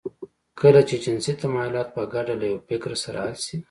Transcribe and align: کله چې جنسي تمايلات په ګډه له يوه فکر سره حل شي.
کله 0.59 0.81
چې 0.87 0.95
جنسي 1.03 1.33
تمايلات 1.41 1.87
په 1.95 2.01
ګډه 2.13 2.33
له 2.41 2.45
يوه 2.51 2.65
فکر 2.69 2.91
سره 3.03 3.19
حل 3.25 3.35
شي. 3.45 3.57